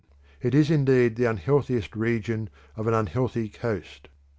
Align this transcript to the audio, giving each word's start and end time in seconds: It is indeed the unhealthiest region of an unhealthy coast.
It 0.41 0.55
is 0.55 0.71
indeed 0.71 1.15
the 1.15 1.25
unhealthiest 1.29 1.95
region 1.95 2.49
of 2.75 2.87
an 2.87 2.95
unhealthy 2.95 3.49
coast. 3.49 4.07